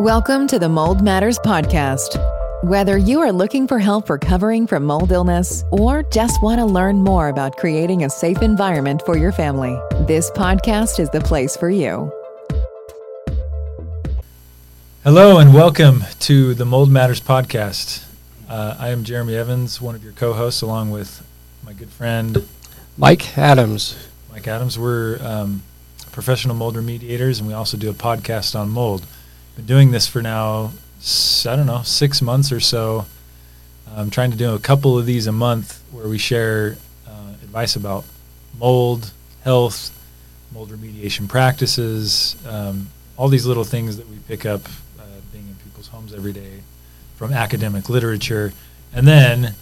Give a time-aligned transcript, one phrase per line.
[0.00, 2.22] Welcome to the Mold Matters Podcast.
[2.62, 7.02] Whether you are looking for help recovering from mold illness or just want to learn
[7.02, 11.70] more about creating a safe environment for your family, this podcast is the place for
[11.70, 12.12] you.
[15.02, 18.04] Hello and welcome to the Mold Matters Podcast.
[18.50, 21.26] Uh, I am Jeremy Evans, one of your co hosts, along with
[21.64, 22.46] my good friend
[22.98, 23.96] Mike Adams.
[24.30, 24.78] Mike Adams.
[24.78, 25.62] We're um,
[26.12, 29.06] professional mold remediators, and we also do a podcast on mold.
[29.56, 30.72] Been doing this for now,
[31.46, 33.06] I don't know, six months or so.
[33.90, 36.76] I'm trying to do a couple of these a month where we share
[37.08, 38.04] uh, advice about
[38.58, 39.12] mold,
[39.44, 39.90] health,
[40.52, 44.66] mold remediation practices, um, all these little things that we pick up
[44.98, 46.60] uh, being in people's homes every day
[47.16, 48.52] from academic literature.
[48.92, 49.54] And then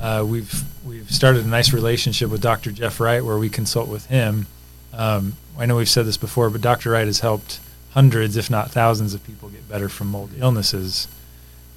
[0.00, 2.72] uh, we've we've started a nice relationship with Dr.
[2.72, 4.46] Jeff Wright where we consult with him.
[4.94, 6.92] Um, I know we've said this before, but Dr.
[6.92, 7.60] Wright has helped
[7.90, 11.08] hundreds, if not thousands, of people get better from mold illnesses,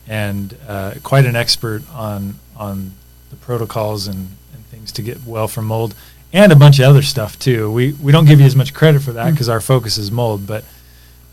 [0.08, 2.94] and uh, quite an expert on on
[3.30, 5.95] the protocols and, and things to get well from mold,
[6.34, 7.72] and a bunch of other stuff too.
[7.72, 10.45] We we don't give you as much credit for that because our focus is mold,
[10.45, 10.64] but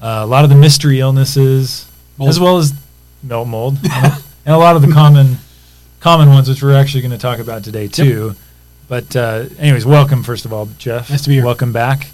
[0.00, 2.28] uh, a lot of the mystery illnesses, Mold.
[2.28, 2.72] as well as
[3.22, 5.38] no mold, and a lot of the common
[6.00, 8.34] common ones, which we're actually going to talk about today too.
[8.88, 11.10] But uh, anyways, welcome first of all, Jeff.
[11.10, 11.44] Nice to be here.
[11.44, 12.08] Welcome back.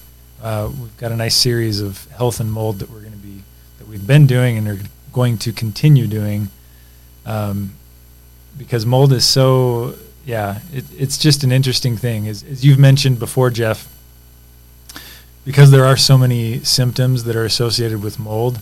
[0.44, 3.42] Uh, we've got a nice series of health and mold that we're going to be
[3.78, 4.78] that we've been doing and are
[5.10, 6.50] going to continue doing,
[7.24, 7.72] um,
[8.58, 9.94] because mold is so
[10.26, 12.28] yeah, it, it's just an interesting thing.
[12.28, 13.90] As, as you've mentioned before, Jeff,
[15.46, 18.60] because there are so many symptoms that are associated with mold,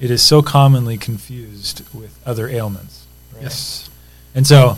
[0.00, 3.06] it is so commonly confused with other ailments.
[3.34, 3.42] right?
[3.42, 3.90] Yes.
[4.34, 4.76] And so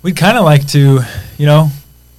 [0.00, 1.00] we'd kind of like to,
[1.36, 1.68] you know,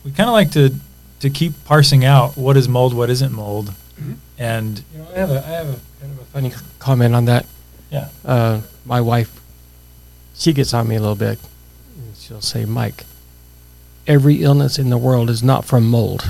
[0.04, 0.76] we kind of like to
[1.20, 4.16] to keep parsing out what is mold, what isn't mold, Mhm.
[4.38, 7.26] and You know, I have a, I have a kind of a funny comment on
[7.26, 7.46] that.
[7.92, 9.30] yeah, Uh, my wife,
[10.36, 11.40] she gets on me a little bit.
[11.98, 13.06] And she'll say, Mike,
[14.08, 16.24] every illness in the world is not from mold.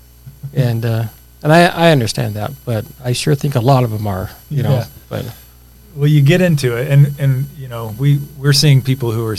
[0.52, 1.04] and uh,
[1.42, 4.62] and I, I understand that, but I sure think a lot of them are, you
[4.62, 4.70] know.
[4.70, 4.86] Yeah.
[5.08, 5.24] But
[5.94, 9.36] well, you get into it, and and you know, we we're seeing people who are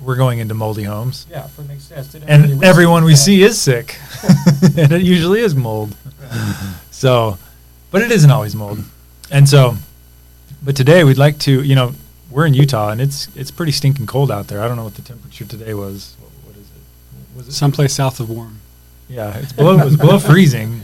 [0.00, 2.14] we're going into moldy homes, yeah, if it makes sense.
[2.14, 3.98] and everyone we see is sick,
[4.76, 5.96] and it usually is mold.
[6.90, 7.38] So,
[7.90, 8.78] but it isn't always mold,
[9.30, 9.76] and so,
[10.62, 11.92] but today we'd like to, you know,
[12.30, 14.62] we're in Utah, and it's it's pretty stinking cold out there.
[14.62, 16.16] I don't know what the temperature today was.
[16.20, 17.36] What, what is it?
[17.36, 18.60] Was it someplace south of warm.
[19.08, 20.82] Yeah, it's below it was below freezing,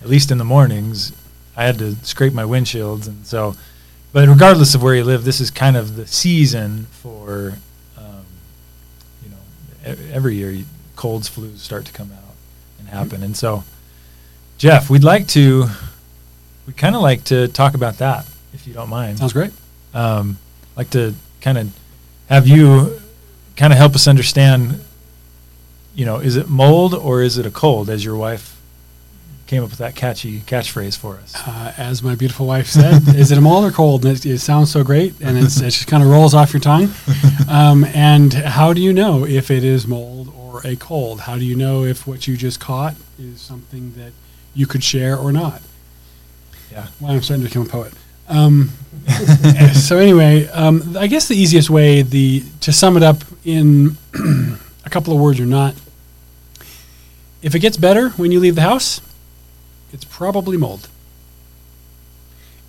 [0.00, 1.12] at least in the mornings.
[1.56, 3.54] I had to scrape my windshields, and so.
[4.12, 7.54] But regardless of where you live, this is kind of the season for,
[10.12, 10.64] every year you-
[10.96, 12.34] colds, flus start to come out
[12.78, 13.64] and happen, and so,
[14.58, 15.66] Jeff, we'd like to,
[16.66, 19.52] we'd kind of like to talk about that, if you don't mind Sounds great.
[19.94, 20.38] um,
[20.76, 21.72] like to kind of
[22.28, 23.00] have you
[23.56, 24.80] kind of help us understand
[25.94, 28.51] you know is it mold or is it a cold as your wife
[29.52, 33.30] came up with that catchy catchphrase for us Uh, as my beautiful wife said, is
[33.30, 34.02] it a mold or cold?
[34.06, 36.60] And it, it sounds so great, and it's, it just kind of rolls off your
[36.60, 36.90] tongue.
[37.48, 41.20] Um, and how do you know if it is mold or a cold?
[41.22, 44.12] How do you know if what you just caught is something that
[44.54, 45.60] you could share or not?
[46.70, 47.92] yeah Well, I'm starting to become a poet.
[48.26, 48.70] Um,
[49.74, 53.98] so anyway, um, I guess the easiest way the to sum it up in
[54.86, 55.74] a couple of words or not.
[57.42, 59.02] If it gets better when you leave the house,
[59.92, 60.88] it's probably mold.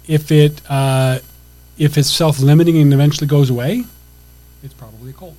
[0.07, 1.19] If it uh,
[1.77, 3.85] if it's self-limiting and eventually goes away,
[4.63, 5.35] it's probably a cold.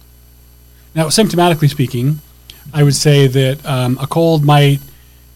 [0.95, 2.21] Now, symptomatically speaking,
[2.72, 4.81] I would say that um, a cold might,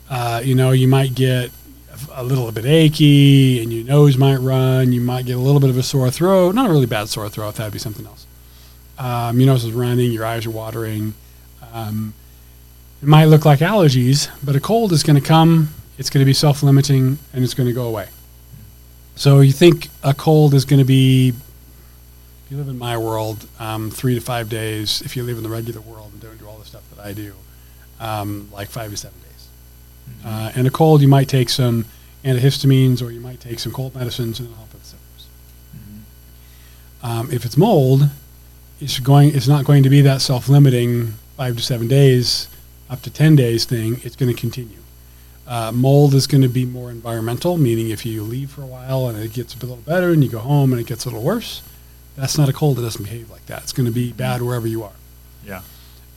[0.09, 1.51] uh, you know, you might get
[2.13, 4.93] a little bit achy and your nose might run.
[4.93, 6.55] You might get a little bit of a sore throat.
[6.55, 7.57] Not a really bad sore throat.
[7.57, 8.27] That'd be something else.
[8.99, 10.13] Um, your nose is running.
[10.13, 11.15] Your eyes are watering.
[11.73, 12.15] Um,
[13.03, 15.71] it might look like allergies, but a cold is going to come.
[15.99, 18.09] It's going to be self-limiting and it's going to go away.
[19.17, 23.47] So you think a cold is going to be, if you live in my world,
[23.59, 25.03] um, three to five days.
[25.03, 27.13] If you live in the regular world and don't do all the stuff that I
[27.13, 27.35] do,
[27.99, 29.49] um, like five to seven days.
[30.25, 31.85] Uh, and a cold, you might take some
[32.25, 35.27] antihistamines or you might take some cold medicines and it'll help with the symptoms.
[37.03, 38.09] Um, if it's mold,
[38.81, 39.35] it's going.
[39.35, 42.49] It's not going to be that self-limiting five to seven days,
[42.89, 44.01] up to ten days thing.
[44.05, 44.79] It's going to continue.
[45.49, 49.09] Uh, mold is going to be more environmental, meaning if you leave for a while
[49.09, 51.23] and it gets a little better, and you go home and it gets a little
[51.23, 51.63] worse,
[52.17, 52.79] that's not a cold.
[52.79, 53.63] It doesn't behave like that.
[53.63, 54.93] It's going to be bad wherever you are.
[55.45, 55.63] yeah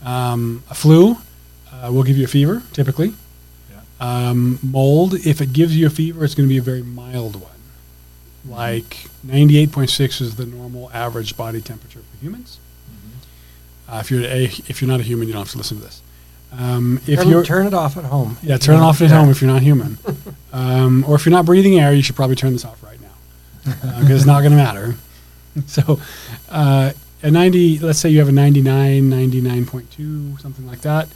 [0.04, 1.18] Um, a flu
[1.72, 3.14] uh, will give you a fever, typically.
[3.72, 3.80] Yeah.
[4.30, 7.36] Um, mold, if it gives you a fever, it's going to be a very mild
[7.40, 7.48] one.
[8.46, 12.58] like 98.6 is the normal average body temperature for humans.
[13.88, 15.84] Uh, if you're a, if you're not a human, you don't have to listen to
[15.84, 16.02] this.
[16.58, 18.38] Um, if turn, you're turn it off at home.
[18.44, 19.98] yeah, turn it off at home if you're not human,
[20.54, 23.74] um, or if you're not breathing air, you should probably turn this off right now
[24.00, 24.96] because it's not going to matter.
[25.68, 26.00] So,
[26.50, 31.10] uh, a 90, let's say you have a 99, 99.2, something like that.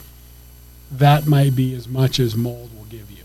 [0.92, 3.24] That might be as much as mold will give you.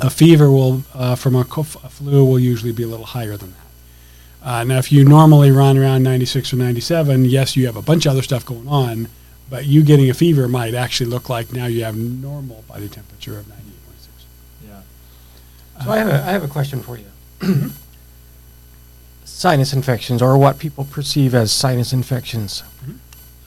[0.00, 3.36] A fever will, uh, from a, co- a flu, will usually be a little higher
[3.36, 4.48] than that.
[4.48, 8.06] Uh, now, if you normally run around 96 or 97, yes, you have a bunch
[8.06, 9.08] of other stuff going on,
[9.50, 13.38] but you getting a fever might actually look like now you have normal body temperature
[13.38, 13.54] of 98.6.
[14.66, 14.80] Yeah.
[15.84, 17.06] So I have a, I have a question for you.
[19.24, 22.64] sinus infections, or what people perceive as sinus infections.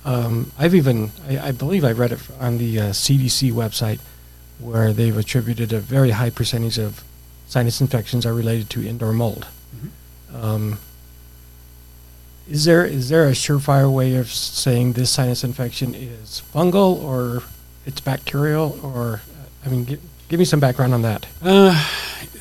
[0.05, 3.99] Um, I've even, I, I believe I read it on the uh, CDC website,
[4.57, 7.03] where they've attributed a very high percentage of
[7.47, 9.47] sinus infections are related to indoor mold.
[10.33, 10.79] Um,
[12.49, 17.43] is there is there a surefire way of saying this sinus infection is fungal or
[17.85, 19.21] it's bacterial or
[19.65, 21.27] I mean give, give me some background on that.
[21.41, 21.87] Uh,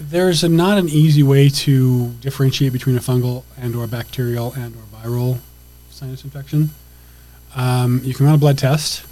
[0.00, 4.74] there's a, not an easy way to differentiate between a fungal and or bacterial and
[4.74, 5.38] or viral
[5.90, 6.70] sinus infection.
[7.54, 9.04] Um, you can run a blood test.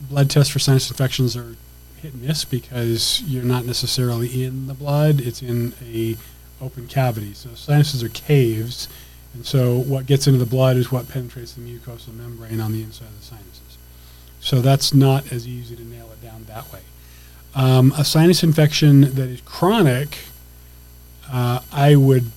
[0.00, 1.56] Blood tests for sinus infections are
[2.00, 6.16] hit and miss because you're not necessarily in the blood; it's in a
[6.60, 7.34] open cavity.
[7.34, 8.88] So sinuses are caves,
[9.34, 12.82] and so what gets into the blood is what penetrates the mucosal membrane on the
[12.82, 13.78] inside of the sinuses.
[14.40, 16.80] So that's not as easy to nail it down that way.
[17.54, 20.18] Um, a sinus infection that is chronic,
[21.30, 22.30] uh, I would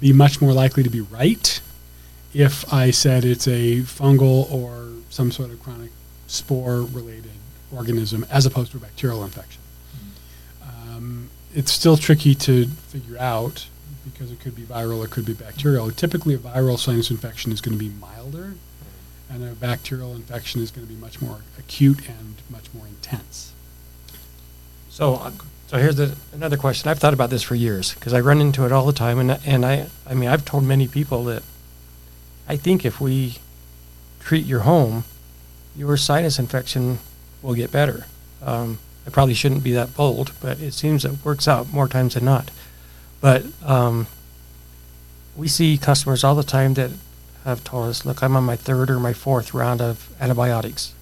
[0.00, 1.60] be much more likely to be right
[2.34, 5.90] if I said it's a fungal or some sort of chronic
[6.26, 7.30] spore related
[7.74, 9.62] organism as opposed to a bacterial infection.
[10.62, 13.66] Um, it's still tricky to figure out
[14.12, 15.90] because it could be viral, it could be bacterial.
[15.90, 18.54] Typically, a viral sinus infection is going to be milder,
[19.28, 23.52] and a bacterial infection is going to be much more acute and much more intense.
[24.88, 25.32] So, uh,
[25.66, 26.88] so here's the, another question.
[26.88, 29.38] I've thought about this for years because I run into it all the time, and
[29.44, 31.42] and I I mean I've told many people that
[32.48, 33.36] I think if we
[34.20, 35.04] treat your home,
[35.76, 37.00] your sinus infection
[37.42, 38.06] will get better.
[38.42, 42.14] Um, I probably shouldn't be that bold, but it seems it works out more times
[42.14, 42.50] than not.
[43.20, 44.06] But um,
[45.36, 46.90] we see customers all the time that
[47.44, 50.94] have told us, "Look, I'm on my third or my fourth round of antibiotics,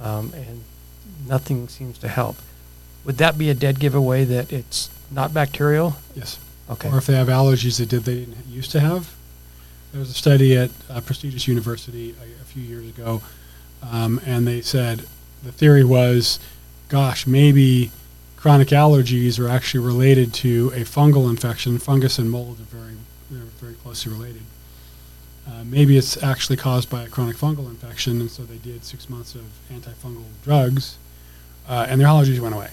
[0.00, 0.64] um, and
[1.26, 2.36] nothing seems to help."
[3.04, 5.96] Would that be a dead giveaway that it's not bacterial?
[6.14, 6.38] Yes.
[6.68, 6.90] Okay.
[6.90, 9.14] Or if they have allergies that did they used to have.
[9.92, 13.22] There was a study at a prestigious university a, a few years ago,
[13.82, 15.06] um, and they said
[15.42, 16.40] the theory was,
[16.88, 17.92] gosh, maybe
[18.46, 21.80] chronic allergies are actually related to a fungal infection.
[21.80, 22.94] Fungus and mold are very,
[23.58, 24.42] very closely related.
[25.48, 29.10] Uh, maybe it's actually caused by a chronic fungal infection, and so they did six
[29.10, 30.96] months of antifungal drugs,
[31.68, 32.70] uh, and their allergies went away.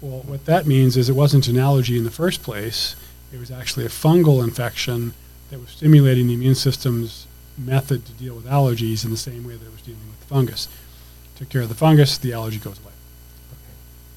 [0.00, 2.96] Well, what that means is it wasn't an allergy in the first place.
[3.30, 5.12] It was actually a fungal infection
[5.50, 7.26] that was stimulating the immune system's
[7.58, 10.34] method to deal with allergies in the same way that it was dealing with the
[10.34, 10.66] fungus.
[11.36, 12.87] Took care of the fungus, the allergy goes away.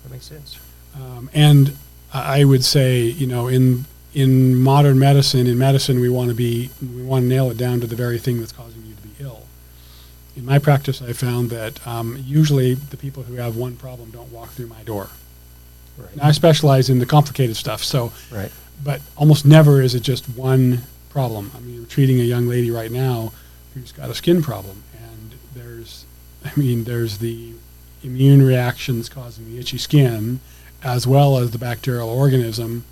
[0.03, 0.57] That makes sense.
[0.95, 1.77] Um, and
[2.13, 6.69] I would say, you know, in in modern medicine, in medicine, we want to be
[6.81, 9.11] we want to nail it down to the very thing that's causing you to be
[9.23, 9.43] ill.
[10.35, 14.31] In my practice, I found that um, usually the people who have one problem don't
[14.31, 15.09] walk through my door.
[15.97, 16.15] Right.
[16.15, 18.51] Now, I specialize in the complicated stuff, so Right.
[18.83, 21.51] but almost never is it just one problem.
[21.55, 23.33] I mean, I'm treating a young lady right now
[23.73, 26.05] who's got a skin problem, and there's,
[26.45, 27.53] I mean, there's the
[28.03, 30.39] immune reactions causing the itchy skin,
[30.83, 32.83] as well as the bacterial organism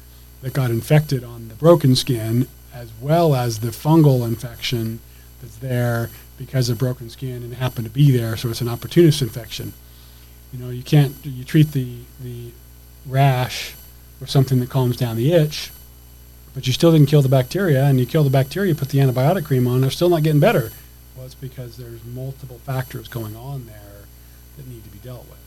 [0.42, 5.00] that got infected on the broken skin, as well as the fungal infection
[5.42, 9.22] that's there because of broken skin and happened to be there, so it's an opportunist
[9.22, 9.74] infection.
[10.54, 12.52] You know, you can't you treat the the
[13.06, 13.76] rash
[14.22, 15.72] or something that calms down the itch,
[16.54, 19.46] but you still didn't kill the bacteria, and you kill the bacteria, put the antibiotic
[19.46, 20.72] cream on, they're still not getting better.
[21.16, 23.89] Well, it's because there's multiple factors going on there
[24.60, 25.38] that need to be dealt with.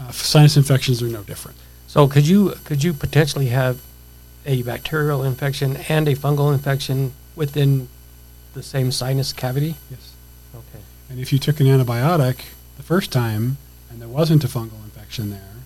[0.00, 1.56] Uh, sinus infections are no different.
[1.86, 3.80] So could you could you potentially have
[4.44, 7.88] a bacterial infection and a fungal infection within
[8.54, 9.76] the same sinus cavity?
[9.90, 10.14] Yes.
[10.54, 10.84] Okay.
[11.10, 12.40] And if you took an antibiotic
[12.76, 13.56] the first time
[13.90, 15.56] and there wasn't a fungal infection there,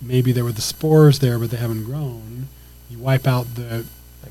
[0.00, 2.48] maybe there were the spores there, but they haven't grown.
[2.90, 3.84] You wipe out the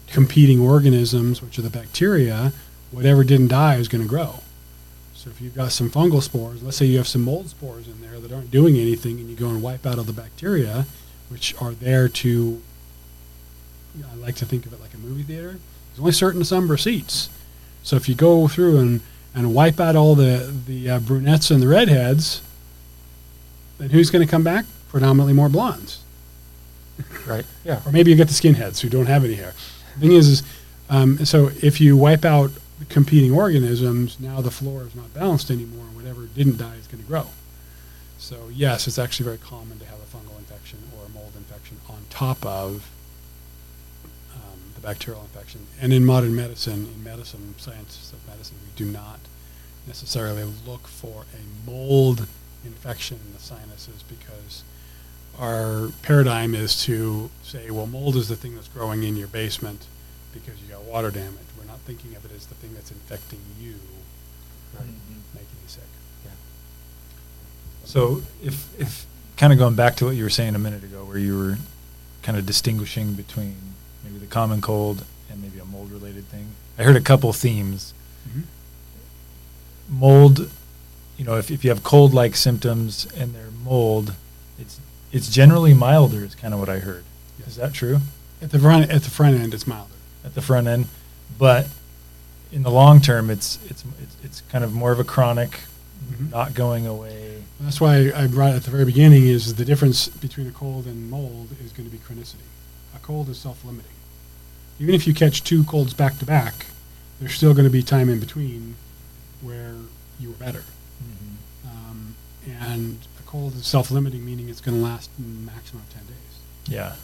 [0.08, 2.52] competing organisms, which are the bacteria.
[2.92, 4.42] Whatever didn't die is going to grow.
[5.30, 8.20] If you've got some fungal spores, let's say you have some mold spores in there
[8.20, 10.86] that aren't doing anything, and you go and wipe out all the bacteria,
[11.30, 12.62] which are there to
[14.12, 15.60] I like to think of it like a movie theater.
[15.90, 17.30] There's only certain number of seats.
[17.84, 19.02] So if you go through and,
[19.34, 22.42] and wipe out all the, the uh, brunettes and the redheads,
[23.78, 24.66] then who's going to come back?
[24.90, 26.00] Predominantly more blondes.
[27.26, 27.46] Right.
[27.64, 27.82] Yeah.
[27.86, 29.54] Or maybe you get the skinheads who don't have any hair.
[29.96, 30.44] The thing is, is
[30.90, 32.52] um, so if you wipe out
[32.90, 37.04] competing organisms, now the flora is not balanced anymore, and whatever didn't die is going
[37.04, 37.28] to grow.
[38.18, 41.78] So yes, it's actually very common to have a fungal infection or a mold infection
[41.88, 42.90] on top of
[44.34, 45.68] um, the bacterial infection.
[45.80, 49.20] And in modern medicine, in medicine, science of medicine, we do not
[49.88, 52.28] necessarily look for a mold
[52.66, 54.64] infection in the sinuses because
[55.40, 59.88] our paradigm is to say, well, mold is the thing that's growing in your basement
[60.34, 61.38] because you got water damage.
[61.80, 63.76] Not thinking of it as the thing that's infecting you,
[64.76, 64.90] mm-hmm.
[65.34, 65.84] making you sick.
[66.26, 66.32] Yeah.
[67.86, 69.06] So if, if
[69.38, 71.58] kind of going back to what you were saying a minute ago, where you were
[72.24, 73.56] kind of distinguishing between
[74.04, 77.94] maybe the common cold and maybe a mold related thing, I heard a couple themes.
[78.28, 78.42] Mm-hmm.
[80.00, 80.52] Mold,
[81.18, 84.14] you know, if, if you have cold like symptoms and they're mold,
[84.60, 84.80] it's
[85.12, 87.04] it's generally milder is kind of what I heard.
[87.48, 88.02] Is that true?
[88.42, 89.92] At the front, at the front end, it's milder.
[90.24, 90.88] At the front end,
[91.38, 91.68] but
[92.52, 95.62] in the long term, it's it's it's, it's kind of more of a chronic,
[96.12, 96.32] Mhm.
[96.32, 97.44] not going away.
[97.60, 101.10] That's why I brought at the very beginning is the difference between a cold and
[101.10, 102.48] mold is going to be chronicity.
[102.96, 103.92] A cold is self-limiting.
[104.80, 106.68] Even if you catch two colds back to back,
[107.20, 108.76] there's still going to be time in between
[109.42, 109.76] where
[110.22, 110.64] you were better.
[111.66, 112.16] Um,
[112.62, 116.16] and a cold is self-limiting, meaning it's going to last a maximum of 10 days.
[116.68, 116.96] Yeah.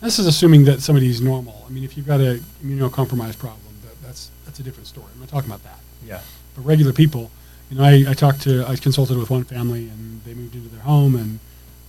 [0.00, 1.64] This is assuming that somebody's normal.
[1.68, 3.69] I mean, if you've got a immunocompromised problem,
[4.10, 5.06] that's, that's a different story.
[5.14, 5.78] I'm not talking about that.
[6.04, 6.20] Yeah.
[6.56, 7.30] But regular people,
[7.70, 10.68] you know, I, I talked to, I consulted with one family and they moved into
[10.68, 11.38] their home and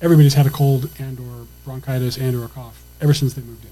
[0.01, 3.65] everybody's had a cold and or bronchitis and or a cough ever since they moved
[3.65, 3.71] in.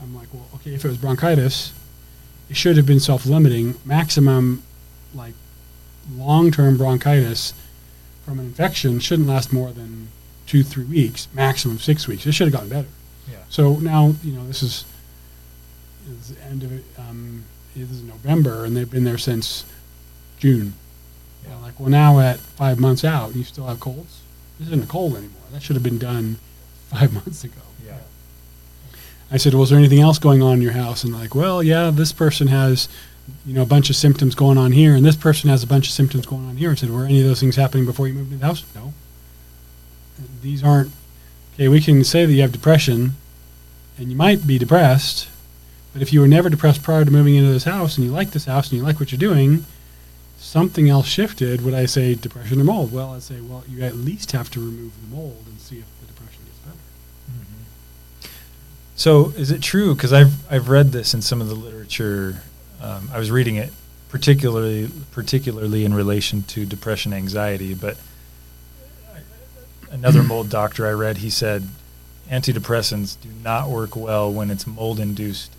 [0.00, 1.74] I'm like, well, okay, if it was bronchitis,
[2.48, 3.74] it should have been self-limiting.
[3.84, 4.62] Maximum,
[5.14, 5.34] like,
[6.16, 7.52] long-term bronchitis
[8.24, 10.08] from an infection shouldn't last more than
[10.46, 12.24] two, three weeks, maximum six weeks.
[12.24, 12.88] It should have gotten better.
[13.30, 13.38] Yeah.
[13.50, 14.84] So now, you know, this is,
[16.08, 16.84] is the end of it.
[16.98, 17.44] Um,
[17.84, 19.64] this is November, and they've been there since
[20.38, 20.74] June.
[21.44, 21.50] Yeah.
[21.50, 21.62] Yeah.
[21.62, 24.20] Like, well, now at five months out, you still have colds.
[24.58, 25.42] This isn't a cold anymore.
[25.52, 26.38] That should have been done
[26.88, 27.60] five months ago.
[27.84, 27.98] Yeah.
[29.30, 31.90] I said, "Was there anything else going on in your house?" And like, well, yeah,
[31.90, 32.88] this person has,
[33.44, 35.86] you know, a bunch of symptoms going on here, and this person has a bunch
[35.88, 36.70] of symptoms going on here.
[36.70, 38.92] I said, "Were any of those things happening before you moved into the house?" No.
[40.42, 40.92] These aren't.
[41.54, 43.16] Okay, we can say that you have depression,
[43.98, 45.28] and you might be depressed,
[45.96, 48.32] but if you were never depressed prior to moving into this house, and you like
[48.32, 49.64] this house, and you like what you're doing,
[50.36, 51.64] something else shifted.
[51.64, 52.92] Would I say depression or mold?
[52.92, 55.86] Well, I'd say, well, you at least have to remove the mold and see if
[56.02, 58.30] the depression gets better.
[58.94, 59.94] So is it true?
[59.94, 62.42] Because I've I've read this in some of the literature.
[62.82, 63.72] Um, I was reading it
[64.10, 67.72] particularly particularly in relation to depression, anxiety.
[67.72, 67.96] But
[69.90, 71.66] another mold doctor I read, he said
[72.30, 75.55] antidepressants do not work well when it's mold induced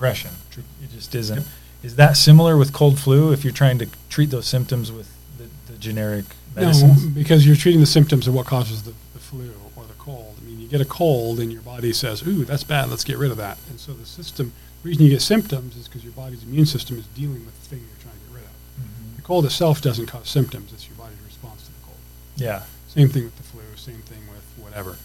[0.00, 0.30] depression.
[0.50, 0.62] True.
[0.82, 1.46] It just isn't.
[1.82, 3.32] Is that similar with cold flu?
[3.32, 7.04] If you're trying to treat those symptoms with the, the generic medicines?
[7.04, 10.36] No, because you're treating the symptoms of what causes the, the flu or the cold.
[10.40, 13.18] I mean, you get a cold and your body says, ooh, that's bad, let's get
[13.18, 13.58] rid of that.
[13.68, 14.52] And so the system,
[14.82, 17.68] the reason you get symptoms is because your body's immune system is dealing with the
[17.68, 18.50] thing you're trying to get rid of.
[18.80, 19.16] Mhm.
[19.16, 21.98] The cold itself doesn't cause symptoms, it's your body's response to the cold.
[22.36, 22.62] Yeah.
[22.88, 24.96] Same thing with the flu, same thing with whatever.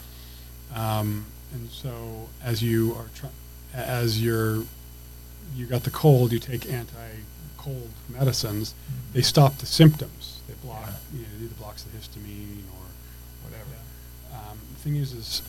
[0.73, 3.33] Um, and so as you are trying,
[3.73, 4.63] as you're,
[5.55, 8.73] you got the cold, you take anti-cold medicines,
[9.13, 10.39] they stop the symptoms.
[10.47, 12.85] They block, you know, it blocks the histamine or
[13.43, 13.69] whatever.
[14.33, 15.41] Um, the thing is, is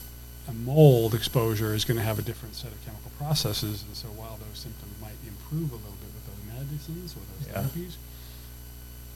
[0.48, 4.08] a mold exposure is going to have a different set of chemical processes, and so
[4.08, 7.62] while those symptoms might improve a little bit with those medicines or those Yeah.
[7.62, 7.94] therapies,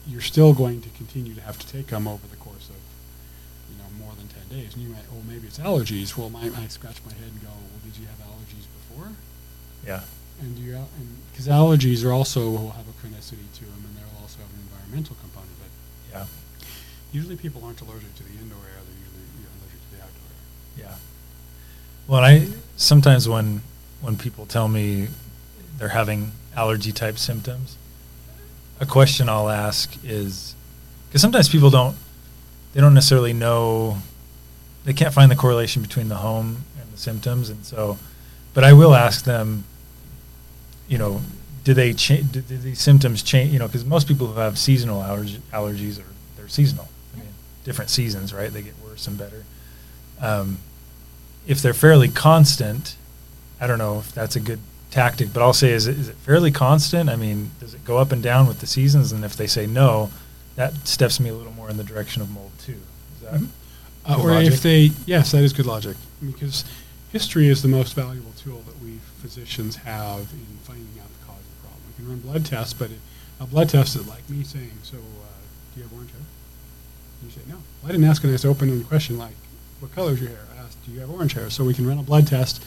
[0.07, 2.75] you're still going to continue to have to take them over the course of,
[3.71, 4.73] you know, more than ten days.
[4.73, 6.17] And you might, oh, maybe it's allergies.
[6.17, 9.09] Well, my, I scratch my head and go, well, did you have allergies before?
[9.85, 10.01] Yeah.
[10.39, 14.21] And you, and because allergies are also will have a chronicity to them, and they'll
[14.21, 15.51] also have an environmental component.
[15.59, 16.25] But Yeah.
[17.11, 20.01] usually, people aren't allergic to the indoor air; they're usually you know, allergic to the
[20.03, 20.29] outdoor
[20.77, 20.91] air.
[20.91, 20.95] Yeah.
[22.07, 23.61] Well, I sometimes when
[24.01, 25.09] when people tell me
[25.77, 27.77] they're having allergy type symptoms,
[28.79, 30.55] a question I'll ask is
[31.07, 31.95] because sometimes people don't
[32.73, 33.97] they don't necessarily know
[34.85, 37.99] they can't find the correlation between the home and the symptoms, and so,
[38.55, 39.65] but I will ask them,
[40.91, 41.21] you know,
[41.63, 42.31] do they change?
[42.33, 43.53] Do, do these symptoms change?
[43.53, 46.05] You know, because most people who have seasonal allergy, allergies are
[46.35, 46.87] they're seasonal.
[47.15, 47.29] I mean,
[47.63, 48.51] different seasons, right?
[48.51, 49.43] They get worse and better.
[50.19, 50.57] Um,
[51.47, 52.95] if they're fairly constant,
[53.61, 54.59] I don't know if that's a good
[54.91, 57.09] tactic, but I'll say, is it, is it fairly constant?
[57.09, 59.13] I mean, does it go up and down with the seasons?
[59.13, 60.11] And if they say no,
[60.57, 62.73] that steps me a little more in the direction of mold too.
[63.15, 63.47] Is that Mhm.
[64.09, 64.53] Uh, or logic?
[64.53, 65.95] if they, yes, that is good logic
[66.25, 66.65] because
[67.11, 71.39] history is the most valuable tool that we physicians have in finding out the cause
[71.39, 71.81] of the problem.
[71.87, 72.99] We can run blood tests, but it,
[73.39, 75.41] a blood test is like me saying, "So, uh,
[75.73, 76.21] do you have orange hair?"
[77.21, 79.35] And you say, "No." Well, I didn't ask a nice open-ended question like,
[79.79, 81.87] "What color is your hair?" I asked, "Do you have orange hair?" So we can
[81.87, 82.63] run a blood test.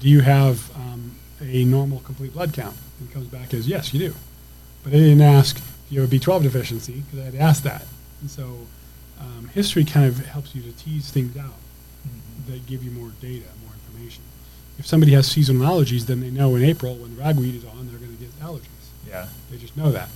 [0.00, 2.76] Do you have um, a normal complete blood count?
[2.98, 4.14] And it comes back as yes, you do.
[4.82, 7.86] But I didn't ask if you have a B12 deficiency because I had asked that.
[8.20, 8.66] And so
[9.20, 11.54] um, history kind of helps you to tease things out.
[12.48, 14.22] That give you more data, more information.
[14.78, 17.98] If somebody has seasonal allergies, then they know in April when ragweed is on, they're
[17.98, 18.68] going to get allergies.
[19.08, 19.28] Yeah.
[19.50, 20.08] They just know that.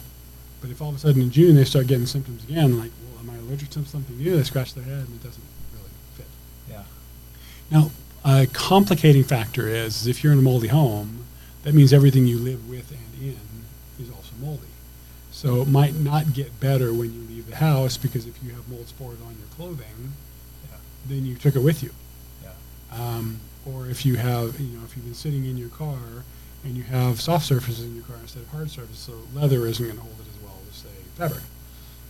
[0.60, 3.20] But if all of a sudden in June they start getting symptoms again, like, well,
[3.20, 4.36] am I allergic to something new?
[4.36, 5.42] They scratch their head and it doesn't
[5.74, 6.26] really fit.
[6.70, 6.82] Yeah.
[7.70, 7.90] Now,
[8.24, 11.24] a complicating factor is, is if you're in a moldy home,
[11.62, 13.36] that means everything you live with and in
[14.00, 14.62] is also moldy.
[15.30, 18.66] So it might not get better when you leave the house because if you have
[18.68, 20.12] mold spores on your clothing,
[20.70, 20.78] Yeah.
[21.06, 21.90] then you took it with you.
[22.92, 25.98] Um, or if you have, you know, if you've been sitting in your car
[26.64, 29.84] and you have soft surfaces in your car instead of hard surfaces, so leather isn't
[29.84, 31.42] going to hold it as well as say fabric.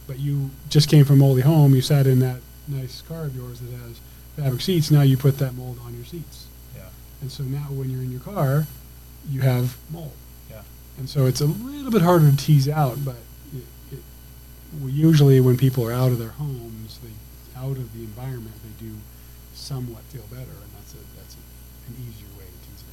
[0.06, 3.60] But you just came from moldy home, you sat in that nice car of yours
[3.60, 4.00] that has
[4.36, 4.90] fabric seats.
[4.90, 6.82] Now you put that mold on your seats, Yeah.
[7.22, 8.66] and so now when you're in your car,
[9.30, 10.12] you have mold.
[10.50, 10.62] Yeah.
[10.98, 13.16] And so it's a little bit harder to tease out, but
[13.54, 13.98] it, it,
[14.82, 17.10] we usually, when people are out of their homes, they
[17.60, 18.92] out of the environment, they do
[19.54, 21.38] somewhat feel better, and that's a that's a,
[21.88, 22.84] an easier way to tease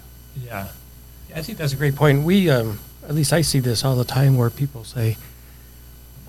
[0.45, 0.65] it out.
[0.65, 1.37] Yeah.
[1.37, 2.23] I think that's a great point.
[2.23, 5.17] We, um, at least I see this all the time where people say,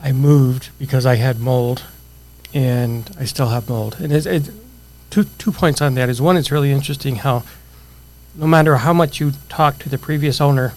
[0.02, 1.84] I moved because I had mold
[2.52, 3.96] and I still have mold.
[4.00, 4.52] And
[5.10, 7.42] two, two points on that is one, it's really interesting how
[8.34, 10.74] no matter how much you talk to the previous owner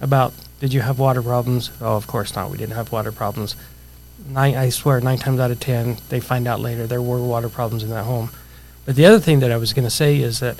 [0.00, 1.70] about, did you have water problems?
[1.80, 2.50] Oh, of course not.
[2.50, 3.54] We didn't have water problems.
[4.28, 7.48] Nine, I swear, nine times out of ten, they find out later there were water
[7.48, 8.30] problems in that home.
[8.84, 10.58] But the other thing that I was going to say is that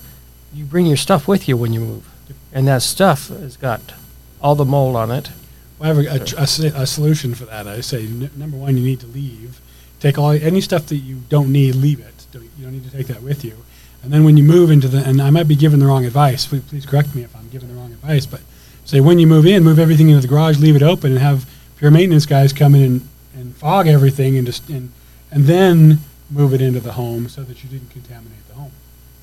[0.52, 2.08] you bring your stuff with you when you move,
[2.52, 3.80] and that stuff has got
[4.40, 5.30] all the mold on it.
[5.78, 7.66] Well, I have a a solution for that.
[7.68, 9.60] I say n- number one, you need to leave.
[10.00, 12.26] Take all any stuff that you don't need, leave it.
[12.32, 13.56] Don't, you don't need to take that with you.
[14.02, 16.46] And then when you move into the, and I might be giving the wrong advice.
[16.46, 18.26] Please, please correct me if I'm giving the wrong advice.
[18.26, 18.40] But
[18.84, 21.48] say when you move in, move everything into the garage, leave it open, and have
[21.80, 24.92] your maintenance guys come in and, and fog everything, and just and
[25.30, 25.98] and then
[26.30, 28.72] move it into the home so that you didn't contaminate the home.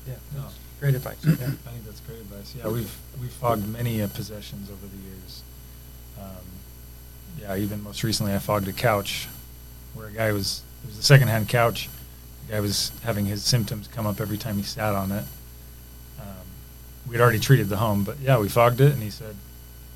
[0.06, 0.44] Yeah, No.
[0.80, 1.16] Great advice.
[1.24, 1.32] Yeah,
[1.66, 2.54] I think that's great advice.
[2.56, 5.42] Yeah, we've we've fogged many uh, possessions over the years.
[6.20, 6.46] Um,
[7.40, 9.28] yeah, even most recently, I fogged a couch
[9.94, 11.88] where a guy was it was a secondhand couch.
[12.46, 15.24] The guy was having his symptoms come up every time he sat on it.
[16.20, 16.46] Um,
[17.08, 19.34] we'd already treated the home, but yeah, we fogged it, and he said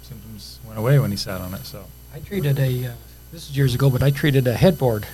[0.03, 1.65] symptoms went away when he sat on it.
[1.65, 2.93] So I treated a, uh,
[3.33, 5.07] this is years ago, but I treated a headboard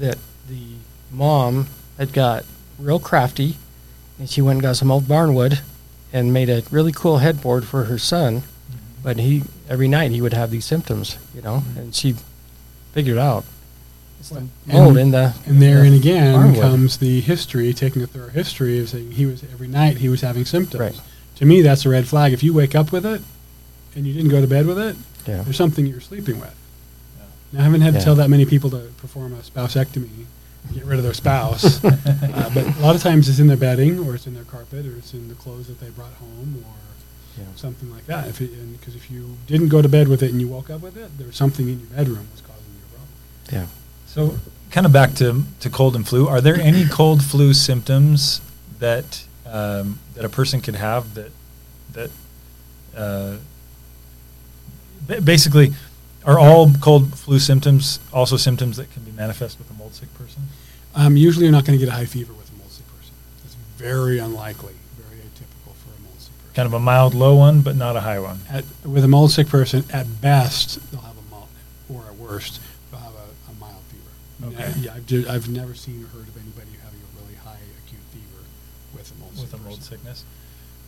[0.00, 0.74] that the
[1.12, 2.44] mom had got
[2.78, 3.56] real crafty,
[4.20, 5.60] and she went and got some old barnwood
[6.12, 8.42] and made a really cool headboard for her son.
[9.02, 12.14] But he, every night, he would have these symptoms, you know, and she
[12.92, 13.44] figured out
[14.30, 15.34] And- mold in the.
[15.46, 16.60] And therein the again barnwood.
[16.60, 20.20] comes the history, taking a thorough history of saying he was every night he was
[20.20, 20.80] having symptoms.
[20.80, 21.00] Right.
[21.36, 22.34] To me, that's a red flag.
[22.34, 23.22] If you wake up with it
[23.96, 25.42] and you didn't go to bed with it, Yeah.
[25.42, 26.54] there's something you're sleeping with.
[27.18, 27.24] yeah.
[27.54, 30.26] Now, I haven't had to tell that many people to perform a spouseectomy,
[30.74, 31.82] get rid of their spouse.
[31.84, 34.86] uh, but a lot of times it's in their bedding, or it's in their carpet,
[34.86, 36.74] or it's in the clothes that they brought home, or
[37.40, 37.46] Yeah.
[37.56, 38.28] something like that.
[38.28, 40.96] If because if you didn't go to bed with it and you woke up with
[40.96, 43.70] it, there's something in your bedroom that's causing you a problem.
[43.70, 43.76] Yeah.
[44.06, 44.38] So,
[44.70, 46.28] kind of back to, to cold and flu.
[46.28, 48.40] Are there any cold flu symptoms
[48.78, 51.32] that um, that a person could have that
[51.92, 52.10] that
[52.96, 53.36] uh,
[55.24, 55.72] basically
[56.24, 60.12] are all cold flu symptoms also symptoms that can be manifest with a mold sick
[60.14, 60.42] person?
[60.94, 63.14] Um, usually, you're not going to get a high fever with a mold sick person.
[63.44, 66.54] It's very unlikely, very atypical for a mold sick person.
[66.54, 68.40] Kind of a mild low one, but not a high one.
[68.50, 71.48] At, with a mold sick person, at best, they'll have a mild,
[71.88, 74.52] or at worst, they'll have a, a mild fever.
[74.60, 74.80] Okay.
[74.80, 78.42] Yeah, I've, I've never seen or heard of anybody having a really high acute fever
[78.94, 79.98] with a mold With a mold person.
[79.98, 80.24] sickness,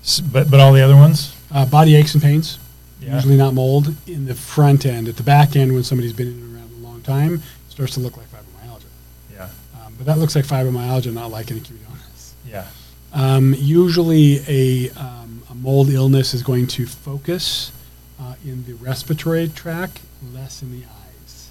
[0.03, 2.59] S- but but all the other ones, Uh, body aches and pains,
[3.02, 3.14] Yeah.
[3.16, 3.94] usually not mold.
[4.06, 6.86] In the front end, at the back end, when somebody's been in and around a
[6.86, 8.84] long time, it starts to look like fibromyalgia.
[9.32, 9.48] yeah,
[9.84, 12.34] Um, but that looks like fibromyalgia, not like an acute illness.
[12.46, 12.66] yeah,
[13.12, 17.72] Um, usually, a, um, a mold illness is going to focus
[18.20, 20.00] uh, in the respiratory tract,
[20.32, 21.48] less in the eyes,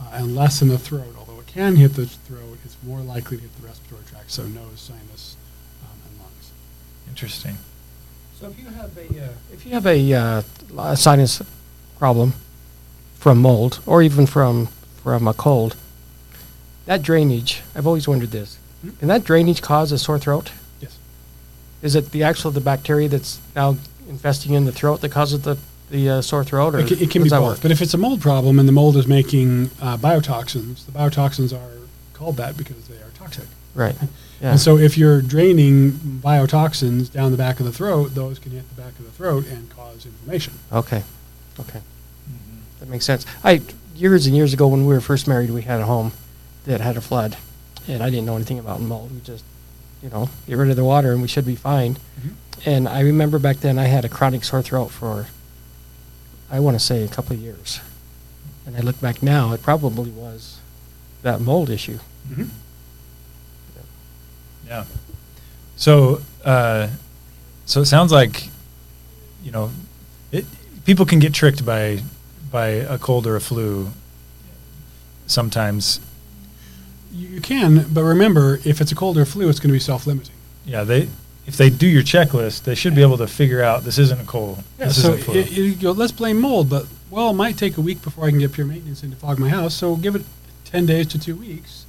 [0.00, 1.14] uh, and less in the throat.
[1.18, 4.44] Although it can hit the throat, it's more likely to hit the respiratory tract, so
[4.46, 5.36] nose, sinus,
[5.84, 6.50] um, and lungs.
[7.08, 7.58] interesting.
[8.40, 10.42] So if you have a uh, if you have a, uh,
[10.78, 11.42] a sinus
[11.98, 12.34] problem
[13.14, 14.66] from mold or even from
[15.02, 15.76] from a cold,
[16.84, 17.62] that drainage.
[17.74, 18.90] I've always wondered this: Hmm?
[18.98, 20.52] can that drainage cause a sore throat?
[20.80, 20.98] Yes.
[21.82, 23.76] Is it the actual the bacteria that's now
[24.08, 25.56] infesting in the throat that causes the
[25.90, 27.42] the uh, sore throat, or It can, it can be both.
[27.42, 27.62] work?
[27.62, 31.52] But if it's a mold problem and the mold is making uh, biotoxins, the biotoxins
[31.54, 31.78] are
[32.12, 33.44] called that because they are toxic.
[33.74, 33.94] Right.
[34.40, 34.50] Yeah.
[34.52, 38.68] And so if you're draining biotoxins down the back of the throat, those can hit
[38.74, 40.52] the back of the throat and cause inflammation.
[40.72, 41.02] Okay.
[41.58, 41.80] Okay.
[42.80, 43.24] That makes sense.
[43.42, 43.62] I
[43.94, 46.12] years and years ago when we were first married, we had a home
[46.66, 47.36] that had a flood,
[47.88, 49.10] and I didn't know anything about mold.
[49.14, 49.44] We just,
[50.02, 51.96] you know, get rid of the water and we should be fine.
[52.20, 52.32] Mhm.
[52.66, 55.26] And I remember back then I had a chronic sore throat for,
[56.50, 57.80] I want to say a couple of years.
[58.66, 60.56] And I look back now, it probably was
[61.22, 62.00] that mold issue.
[62.28, 62.44] Mm-hmm.
[64.66, 64.84] Yeah.
[65.76, 66.88] So, uh,
[67.66, 68.48] so it sounds like,
[69.44, 69.70] you know,
[70.32, 70.44] it,
[70.84, 72.02] people can get tricked by
[72.50, 73.90] by a cold or a flu.
[75.26, 76.00] Sometimes,
[77.12, 79.80] You, can, but remember, if it's a cold or a flu, it's going to be
[79.80, 80.34] self-limiting.
[80.64, 80.84] yeah.
[80.84, 81.08] They
[81.46, 84.24] if they do your checklist, they should be able to figure out this isn't a
[84.24, 84.64] cold.
[84.78, 85.34] this so isn't a flu.
[85.40, 88.30] it, you go, let's blame mold, but well, it might take a week before I
[88.30, 89.72] can get pure maintenance in to fog my house.
[89.74, 90.22] So give it
[90.64, 91.85] ten days to two weeks,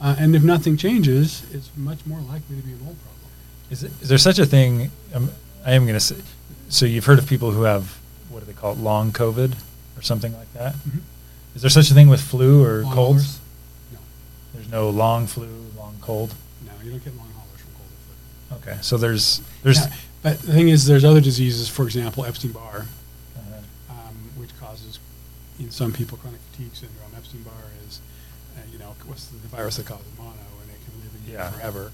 [0.00, 3.30] uh, and if nothing changes, it's much more likely to be a mold problem.
[3.70, 4.90] Is, it, is there such a thing?
[5.14, 5.30] Um,
[5.64, 6.16] I am going to say.
[6.68, 7.96] So you've heard of people who have
[8.30, 9.54] what do they call it, long COVID
[9.96, 10.74] or something like that?
[10.74, 11.00] Mhm.
[11.54, 13.22] Is there such a thing with flu or Long colds?
[13.24, 13.40] haulers?
[13.92, 13.98] No,
[14.54, 16.34] There's no long flu, long cold.
[16.66, 17.88] no, you don't get long haulers from cold
[18.50, 18.72] or flu.
[18.72, 21.68] Okay, so there's there's Yeah, but the thing is, there's other diseases.
[21.68, 22.86] For example, Epstein-Barr,
[23.36, 24.98] uh, um, which causes,
[25.58, 27.12] in some people, chronic fatigue syndrome.
[27.16, 27.54] Epstein-Barr
[27.88, 28.25] is, uh,
[28.72, 30.30] you know, what's the, virus that causes mono,
[30.62, 31.50] and it can live in you Yeah.
[31.50, 31.92] forever.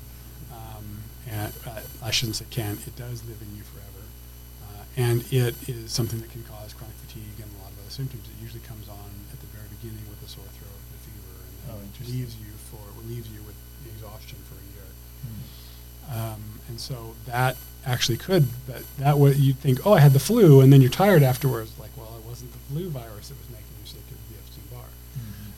[0.53, 4.05] Um, and uh, I shouldn't say can; it does live in you forever,
[4.69, 7.91] uh, and it is something that can cause chronic fatigue and a lot of other
[7.91, 8.25] symptoms.
[8.29, 11.35] It usually comes on at the very beginning with a sore throat, and a fever,
[11.73, 14.89] and Oh, leaves you for leaves you with exhaustion for a year.
[15.25, 16.13] hmm.
[16.19, 20.21] Um, and so that actually could, but that would you'd think, oh, I had the
[20.21, 21.73] flu, and then you're tired afterwards.
[21.79, 24.19] Like, well, it wasn't the flu virus that was making you sick; it was the
[24.19, 24.22] Epstein-Barr.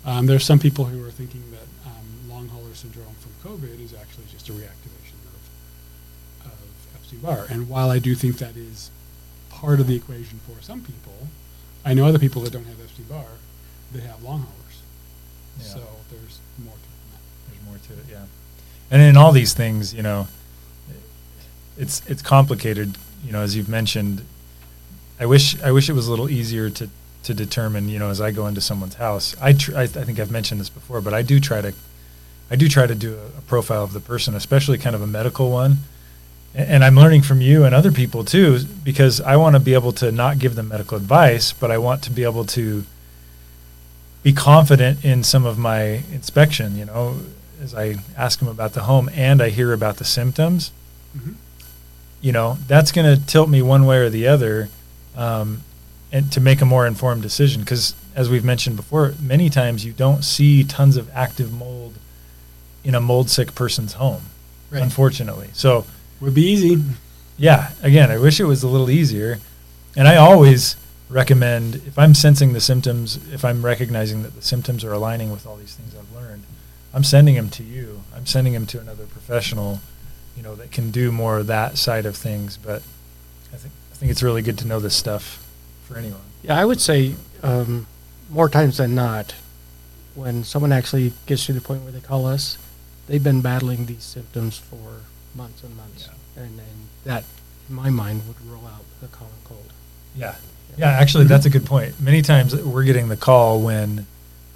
[0.04, 3.94] Um, there's some people who are thinking that um, long hauler syndrome from COVID is
[3.94, 7.46] actually just a reactivation of, of Epstein-Barr.
[7.48, 8.90] And while I do think that is
[9.48, 11.28] part of the equation for some people,
[11.84, 13.24] I know other people that don't have Epstein-Barr
[13.92, 14.82] that have long haulers.
[15.58, 15.64] Yeah.
[15.64, 17.22] So there's more to it than that.
[17.48, 18.26] There's more to it, yeah.
[18.90, 20.28] And in all these things, you know,
[21.78, 22.96] it's it's complicated.
[23.24, 24.24] You know, as you've mentioned,
[25.18, 26.88] I wish I wish it was a little easier to
[27.24, 27.88] to determine.
[27.88, 30.60] You know, as I go into someone's house, I tr- I, I think I've mentioned
[30.60, 31.72] this before, but I do try to
[32.50, 35.06] I do try to do a, a profile of the person, especially kind of a
[35.06, 35.78] medical one.
[36.54, 39.74] A- And I'm learning from you and other people too, because I want to be
[39.74, 42.84] able to not give them medical advice, but I want to be able to
[44.22, 47.16] be confident in some of my inspection, you know,
[47.62, 50.70] as I ask them about the home and I hear about the symptoms,
[51.16, 51.34] Mhm.
[52.22, 54.68] you know, that's going to tilt me one way or the other
[55.16, 55.60] um,
[56.14, 57.60] and to make a more informed decision.
[57.62, 61.94] Because as we've mentioned before, many times you don't see tons of active mold
[62.84, 64.22] in a mold sick person's home,
[64.70, 64.82] Right.
[64.82, 65.48] unfortunately.
[65.52, 65.84] So,
[66.20, 66.82] Would be easy.
[67.36, 69.40] yeah, again, I wish it was a little easier.
[69.96, 70.76] And I always
[71.10, 75.46] recommend if I'm sensing the symptoms, if I'm recognizing that the symptoms are aligning with
[75.46, 76.44] all these things I've learned,
[76.92, 78.02] I'm sending them to you.
[78.14, 79.80] I'm sending them to another professional,
[80.36, 82.56] you know, that can do more of that side of things.
[82.56, 82.82] But
[83.52, 85.43] I think I think it's really good to know this stuff
[85.84, 86.20] for anyone.
[86.42, 87.86] Yeah, I would say um,
[88.30, 89.34] more times than not,
[90.14, 92.58] when someone actually gets to the point where they call us,
[93.06, 95.02] they've been battling these symptoms for
[95.34, 97.24] months and months, and, and that,
[97.68, 99.72] in my mind, would rule out the common cold.
[100.16, 100.36] Yeah.
[100.76, 102.00] Yeah, actually, that's a good point.
[102.00, 104.06] Many times we're getting the call when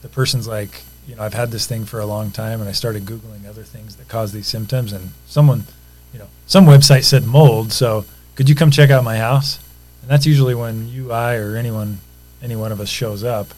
[0.03, 2.73] the person's like, you know, I've had this thing for a long time and I
[2.73, 4.93] started Googling other things that cause these symptoms.
[4.93, 5.65] And someone,
[6.13, 7.73] you know, some website said mold.
[7.73, 9.61] So could you come check out my house?
[10.09, 11.99] And that's usually when you, I, or anyone,
[12.43, 13.49] any one of us shows up.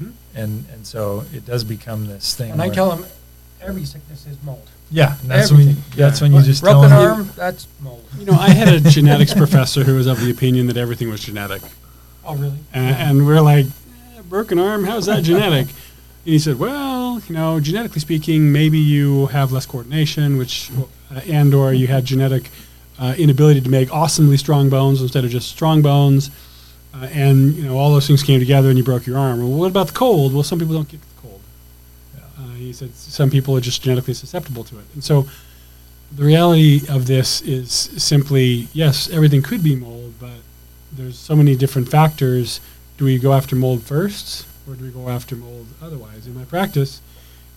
[0.00, 0.12] Mhm.
[0.32, 2.52] And, and so it does become this thing.
[2.52, 3.04] And I tell them
[3.60, 4.70] every sickness is mold.
[4.92, 5.92] yeah, and that's when, you, Everything.
[5.96, 7.12] that's when you just tell broken them.
[7.12, 8.04] arm, that's mold.
[8.16, 11.20] You know, I had a genetics professor who was of the opinion that everything was
[11.20, 11.62] genetic.
[12.24, 12.58] Oh, really?
[12.72, 15.66] And, and we're like, eh, broken arm, how's that genetic?
[15.66, 15.74] and
[16.24, 20.70] he said, well, you know, genetically speaking, maybe you have less coordination, which,
[21.10, 22.50] uh, and or you had genetic
[22.98, 26.30] uh, inability to make awesomely strong bones instead of just strong bones.
[26.94, 29.38] Uh, and, you know, all those things came together and you broke your arm.
[29.38, 30.34] Well, what about the cold?
[30.34, 31.40] Well, some people don't get the cold.
[32.16, 32.22] Yeah.
[32.38, 34.84] Uh, he said some people are just genetically susceptible to it.
[34.94, 35.26] And so
[36.10, 40.40] the reality of this is simply yes, everything could be mold, but
[40.90, 42.60] there's so many different factors.
[42.96, 46.26] Do we go after mold first, or do we go after mold otherwise?
[46.26, 47.00] In my practice,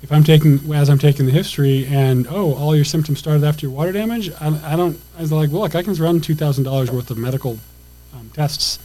[0.01, 3.65] if I'm taking as I'm taking the history and oh, all your symptoms started after
[3.65, 4.99] your water damage, I, I don't.
[5.17, 7.59] I was like, well, look, I can run two thousand dollars worth of medical
[8.13, 8.79] um, tests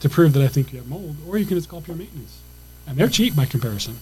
[0.00, 2.38] to prove that I think you have mold, or you can just call pure maintenance,
[2.86, 3.98] and they're cheap by comparison.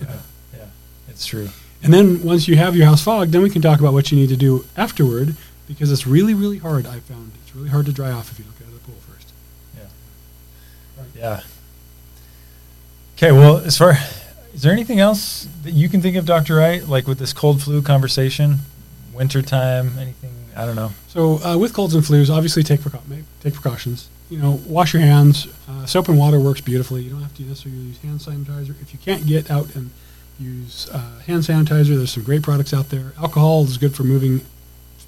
[0.00, 0.16] Yeah,
[0.54, 0.64] yeah,
[1.08, 1.48] it's true.
[1.82, 4.18] And then once you have your house fogged, then we can talk about what you
[4.18, 6.86] need to do afterward because it's really, really hard.
[6.86, 8.86] I found it's really hard to dry off if you don't get out of the
[8.86, 9.32] pool first.
[11.16, 11.20] Yeah.
[11.20, 11.40] Yeah.
[13.16, 13.96] Okay, well, as far
[14.54, 17.62] is there anything else that you can think of, Doctor Wright, like with this cold
[17.62, 18.58] flu conversation,
[19.12, 20.30] wintertime, anything?
[20.54, 20.92] I don't know.
[21.08, 22.80] So uh, with colds and flus, obviously take
[23.40, 24.08] take precautions.
[24.28, 25.46] You know, wash your hands.
[25.68, 27.02] Uh, soap and water works beautifully.
[27.02, 29.90] You don't have to necessarily use hand sanitizer if you can't get out and
[30.38, 31.96] use uh, hand sanitizer.
[31.96, 33.12] There's some great products out there.
[33.18, 34.44] Alcohol is good for moving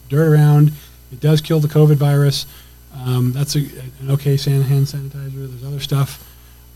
[0.09, 0.73] dirt around.
[1.13, 2.47] It does kill the COVID virus.
[2.95, 3.61] Um, that's a,
[4.01, 5.49] an okay hand sanitizer.
[5.49, 6.31] There's other stuff.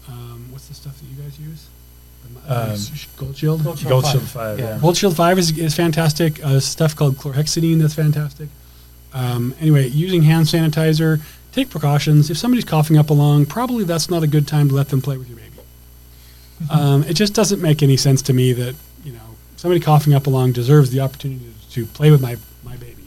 [0.09, 1.67] Um, what's the stuff that you guys use?
[2.45, 2.79] The, uh, Um,
[3.17, 3.65] Gold Shield.
[3.65, 4.13] Gold Shield Gold five.
[4.13, 4.59] Shield Five.
[4.59, 4.65] Yeah.
[4.75, 4.79] Yeah.
[4.81, 6.45] Gold Shield 5 is, is fantastic.
[6.45, 8.49] Uh, stuff called chlorhexidine that's fantastic.
[9.13, 11.21] Um, anyway, using hand sanitizer,
[11.53, 12.31] take precautions.
[12.31, 15.01] If somebody's coughing up a lung, probably that's not a good time to let them
[15.01, 15.45] play with your baby.
[16.71, 20.27] um, it just doesn't make any sense to me that, you know, somebody coughing up
[20.27, 23.05] a lung deserves the opportunity to play with my, my baby.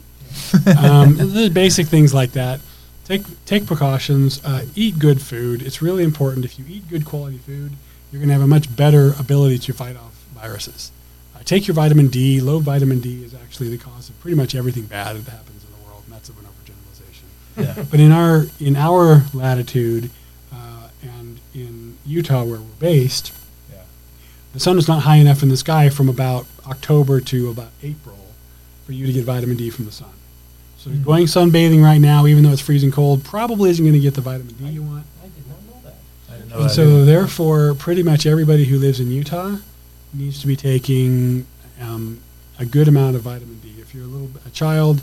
[0.78, 2.60] um, the basic things like that.
[3.04, 4.42] Take, take precautions.
[4.44, 5.60] Uh, eat good food.
[5.62, 6.44] It's really important.
[6.44, 7.72] If you eat good quality food,
[8.12, 10.92] you're going to have a much better ability to fight off viruses.
[11.34, 12.40] Uh, take your vitamin D.
[12.40, 15.70] Low vitamin D is actually the cause of pretty much everything bad that happens in
[15.72, 17.76] the world, and that's an overgeneralization.
[17.78, 17.84] Yeah.
[17.90, 20.10] But in our in our latitude
[20.52, 23.32] uh, and in Utah, where we're based,
[23.72, 23.78] Yeah.
[24.52, 28.18] the sun is not high enough in the sky from about October to about April
[28.84, 30.10] for you to get vitamin D from the sun.
[30.78, 31.02] So Hmm.
[31.02, 34.20] going sunbathing right now, even though it's freezing cold, probably isn't going to get the
[34.20, 35.04] vitamin D you want.
[35.22, 35.94] I did not know that.
[36.52, 39.56] I And that so, therefore, pretty much everybody who lives in Utah
[40.12, 41.46] needs to be taking
[41.80, 42.20] um,
[42.58, 43.74] a good amount of vitamin D.
[43.78, 45.02] If you're a little a child,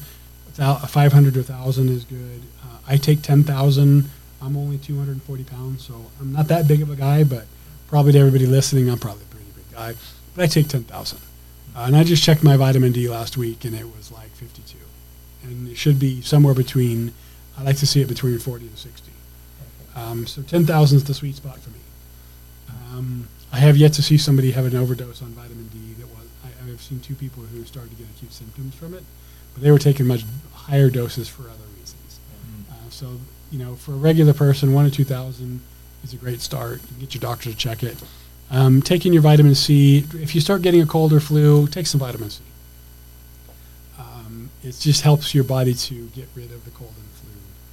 [0.58, 2.42] a 500 to 1,000 is good.
[2.64, 4.10] Uh, I take 10,000.
[4.42, 7.46] I'm only 240 pounds, so I'm not that big of a guy, but
[7.88, 9.96] probably to everybody listening, I'm probably a pretty big guy.
[10.36, 11.20] But I take 10,000.
[11.76, 14.78] Uh, and I just checked my vitamin D last week, and it was like 52.
[15.44, 17.14] And it should be somewhere between,
[17.58, 19.12] I like to see it between 40 and 60.
[19.96, 21.80] Um, so 10,000 is the sweet spot for me.
[22.92, 25.94] Um, I have yet to see somebody have an overdose on vitamin D.
[26.00, 29.04] That was I, I've seen two people who started to get acute symptoms from it,
[29.54, 30.24] but they were taking much
[30.54, 32.20] higher doses for other reasons.
[32.46, 32.72] Mm.
[32.72, 33.20] Uh, so
[33.52, 35.62] you know, for a regular person, one or two thousand
[36.04, 36.82] is a great start.
[36.92, 38.02] You get your doctor to check it.
[38.52, 40.06] Um, taking your vitamin C.
[40.14, 42.42] If you start getting a cold or flu, take some vitamin C.
[43.98, 47.30] Um, it just helps your body to get rid of the cold and flu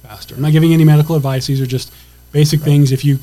[0.07, 0.35] faster.
[0.35, 1.47] I'm not giving any medical advice.
[1.47, 1.91] These are just
[2.31, 2.91] basic things.
[2.91, 3.19] If you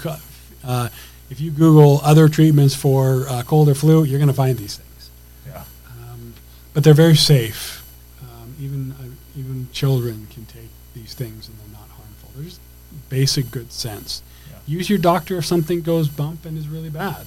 [0.64, 0.88] uh,
[1.30, 4.76] if you Google other treatments for uh, cold or flu, you're going to find these
[4.76, 5.10] things.
[5.46, 5.64] Yeah.
[5.88, 6.34] Um,
[6.72, 7.84] but they're very safe.
[8.22, 12.30] Um, even uh, even children can take these things and they're not harmful.
[12.34, 12.60] They're just
[13.08, 14.22] basic good sense.
[14.50, 14.76] Yeah.
[14.78, 17.26] Use your doctor if something goes bump and is really bad.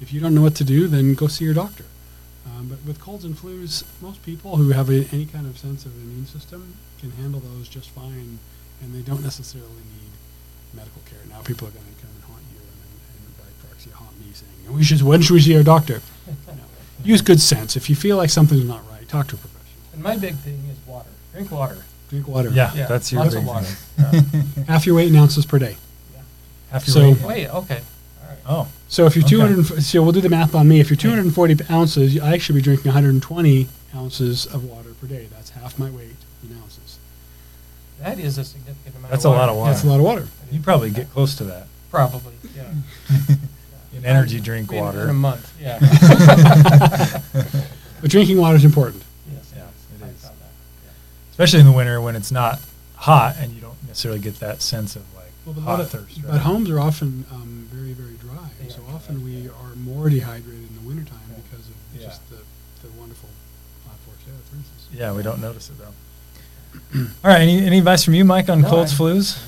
[0.00, 1.84] If you don't know what to do, then go see your doctor.
[2.46, 5.84] Um, but with colds and flus, most people who have a, any kind of sense
[5.84, 8.38] of immune system can handle those just fine,
[8.80, 10.12] and they don't necessarily need
[10.74, 11.18] medical care.
[11.30, 14.14] Now people are going to come and haunt you and, and, and by proxy haunt
[14.20, 16.00] me saying, "We should when should we see our doctor?"
[16.46, 16.54] No.
[17.04, 17.76] Use good sense.
[17.76, 19.82] If you feel like something's not right, talk to a professional.
[19.92, 21.08] And my big thing is water.
[21.32, 21.84] Drink water.
[22.10, 22.50] Drink water.
[22.50, 23.66] Yeah, Yeah, that's your lots big of water.
[23.66, 24.64] thing.
[24.66, 25.76] Half your weight in ounces per day.
[26.12, 26.20] Yeah.
[26.72, 27.22] Half your So- weight.
[27.22, 27.80] Wait, okay.
[28.22, 28.38] All right.
[28.46, 29.30] Oh, So if you're Okay.
[29.54, 30.80] 200, so we'll do the math on me.
[30.80, 35.28] If you're 240 ounces, I should be drinking 120 ounces of water per day.
[35.30, 36.98] That's half my weight in ounces.
[38.00, 39.70] That is a significant amount That's of a lot of water.
[39.72, 40.26] That's a lot of water.
[40.50, 42.64] You probably get close to that Probably, yeah.
[43.96, 45.04] in energy drink In- water.
[45.04, 45.78] In a month, yeah.
[48.00, 49.02] But drinking water is important.
[49.32, 50.22] Yes, Yeah, it I is.
[50.22, 50.50] found that,
[50.84, 50.90] yeah.
[51.32, 52.60] especially in the winter when it's not
[52.94, 55.80] hot and you don't necessarily get that sense of like Well, but, a hot lot
[55.80, 56.22] of- thirst.
[56.22, 56.40] but right?
[56.40, 58.50] homes are often um, very, very dry.
[58.62, 59.50] They so are often dry, we yeah.
[59.62, 61.36] are more dehydrated in the wintertime Yeah.
[61.50, 62.06] because of Yeah.
[62.06, 62.36] just the,
[62.86, 63.28] the wonderful
[63.86, 64.86] hot forced air, for instance.
[64.92, 65.94] Yeah, we don't notice it though.
[67.24, 69.38] All right, any, any advice from you, Mike, on No, colds, I- flus?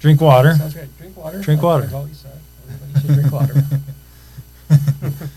[0.00, 0.54] Drink water.
[0.54, 0.96] Sounds great.
[0.98, 1.40] Drink water.
[1.40, 1.84] Drink water.
[1.84, 2.38] I've always said.
[2.68, 3.54] Everybody should drink water.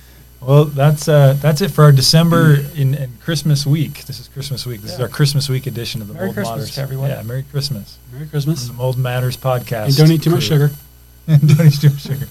[0.41, 4.05] well, that's uh, that's it for our December in, and Christmas week.
[4.05, 4.81] This is Christmas week.
[4.81, 6.75] This is our Christmas week edition of the Merry Mold Christmas Matters.
[6.75, 7.09] to everyone.
[7.09, 7.97] Yeah, Merry Christmas.
[8.11, 8.67] Merry From Christmas.
[8.67, 9.85] the Mold Matters podcast.
[9.85, 10.71] And don't eat too much sugar.
[11.27, 12.27] don't eat too much sugar.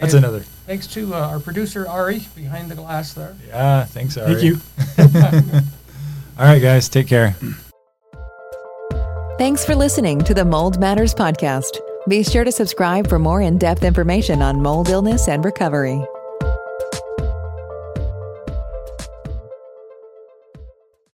[0.00, 0.40] That's And another.
[0.66, 3.34] Thanks to uh, our producer, Ari, behind the glass there.
[3.48, 4.34] Yeah, thanks, Ari.
[4.34, 4.60] Thank you.
[6.38, 7.34] All right, guys, take care.
[9.38, 11.78] Thanks for listening to the Mold Matters podcast.
[12.08, 16.04] Be sure to subscribe for more in depth information on mold illness and recovery.